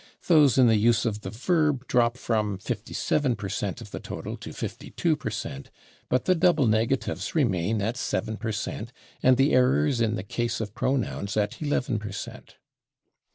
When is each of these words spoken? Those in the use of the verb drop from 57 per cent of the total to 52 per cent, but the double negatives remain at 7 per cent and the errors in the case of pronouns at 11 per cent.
Those 0.25 0.57
in 0.57 0.65
the 0.65 0.77
use 0.77 1.05
of 1.05 1.21
the 1.21 1.29
verb 1.29 1.85
drop 1.87 2.17
from 2.17 2.57
57 2.57 3.35
per 3.35 3.49
cent 3.49 3.81
of 3.81 3.91
the 3.91 3.99
total 3.99 4.35
to 4.35 4.51
52 4.51 5.15
per 5.15 5.29
cent, 5.29 5.69
but 6.09 6.25
the 6.25 6.33
double 6.33 6.65
negatives 6.65 7.35
remain 7.35 7.83
at 7.83 7.97
7 7.97 8.37
per 8.37 8.51
cent 8.51 8.91
and 9.21 9.37
the 9.37 9.53
errors 9.53 10.01
in 10.01 10.15
the 10.15 10.23
case 10.23 10.59
of 10.59 10.73
pronouns 10.73 11.37
at 11.37 11.61
11 11.61 11.99
per 11.99 12.11
cent. 12.11 12.55